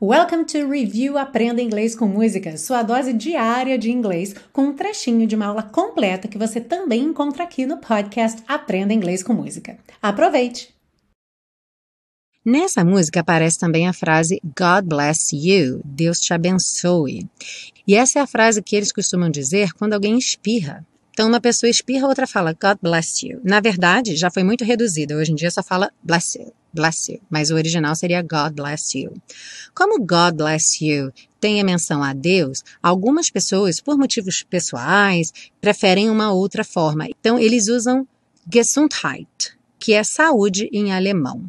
[0.00, 5.26] Welcome to Review Aprenda Inglês com Música, sua dose diária de inglês, com um trechinho
[5.26, 9.76] de uma aula completa que você também encontra aqui no podcast Aprenda Inglês com Música.
[10.00, 10.72] Aproveite!
[12.44, 17.28] Nessa música aparece também a frase God bless you, Deus te abençoe.
[17.84, 20.86] E essa é a frase que eles costumam dizer quando alguém espirra.
[21.10, 23.40] Então, uma pessoa espirra, outra fala God bless you.
[23.42, 25.16] Na verdade, já foi muito reduzida.
[25.16, 28.96] Hoje em dia só fala bless you bless you, mas o original seria God bless
[28.96, 29.12] you.
[29.74, 36.10] Como God bless you tem a menção a Deus, algumas pessoas, por motivos pessoais, preferem
[36.10, 37.06] uma outra forma.
[37.08, 38.06] Então, eles usam
[38.52, 41.48] Gesundheit, que é saúde em alemão.